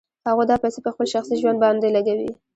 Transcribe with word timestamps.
هغوی 0.27 0.45
دا 0.49 0.55
پیسې 0.63 0.79
په 0.83 0.89
خپل 0.93 1.05
شخصي 1.13 1.35
ژوند 1.41 1.59
باندې 1.65 1.93
لګوي 1.95 2.29